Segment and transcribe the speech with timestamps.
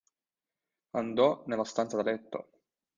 [0.95, 2.49] Andò nella stanza da letto.